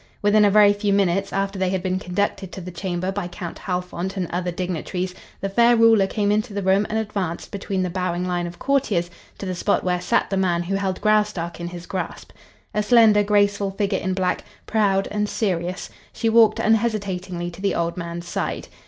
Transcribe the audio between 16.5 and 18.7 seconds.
unhesitatingly to the old man's side.